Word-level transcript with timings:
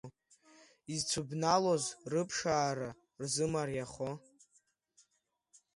Изцәыбналоз 0.93 1.83
рыԥшаара 2.11 2.89
рзымариахо. 3.21 4.11